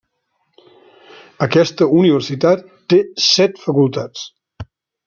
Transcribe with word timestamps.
Aquesta 1.47 1.89
universitat 1.99 2.67
té 2.95 3.01
set 3.29 3.65
facultats. 3.69 4.27